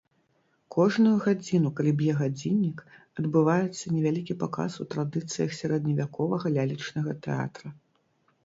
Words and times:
Кожную 0.75 1.11
гадзіну, 1.25 1.69
калі 1.79 1.91
б'е 1.99 2.15
гадзіннік, 2.21 2.79
адбываецца 3.23 3.93
невялікі 3.97 4.37
паказ 4.45 4.71
у 4.85 4.89
традыцыях 4.95 5.49
сярэдневяковага 5.59 6.47
лялечнага 6.57 7.11
тэатра. 7.29 7.69